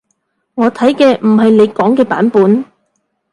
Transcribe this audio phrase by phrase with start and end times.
[0.55, 2.65] 我睇嘅唔係你講嘅版本